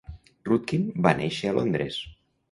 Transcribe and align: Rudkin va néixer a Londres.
Rudkin 0.47 0.87
va 1.07 1.13
néixer 1.19 1.51
a 1.51 1.53
Londres. 1.59 1.99